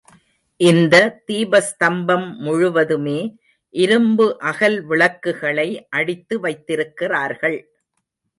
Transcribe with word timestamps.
இந்த 0.59 0.95
தீபஸ்தம்பம் 1.27 2.25
முழுவதுமே 2.37 3.19
இரும்பு 3.73 4.27
அகல் 4.41 4.79
விளக்குகளை 4.85 5.67
அடித்து 5.89 6.37
வைத்திருக்கிறார்கள். 6.39 7.59